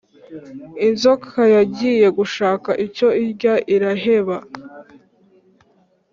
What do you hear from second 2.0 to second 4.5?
gushaka icyo irya iraheba